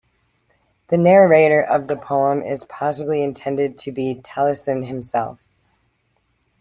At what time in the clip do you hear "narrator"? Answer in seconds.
0.97-1.61